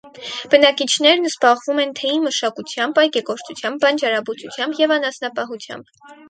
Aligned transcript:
Բնակիչներն 0.51 1.27
զբաղվում 1.29 1.81
են 1.83 1.93
թեյի 1.99 2.21
մշակությամբ, 2.23 2.97
այգեգործությամբ, 3.03 3.79
բանջարաբուծությամբ 3.85 4.83
և 4.85 4.97
անասնապահությամբ։ 4.97 5.95